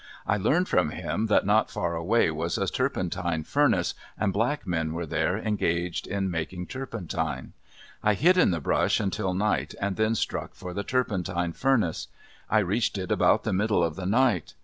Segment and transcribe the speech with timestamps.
[0.25, 4.93] I learned from him that not far away was a turpentine furnace, and black men
[4.93, 7.53] were there engaged in making turpentine.
[8.01, 12.07] I hid in the brush until night and then struck for the turpentine furnace.
[12.49, 14.55] I reached it about the middle of the night.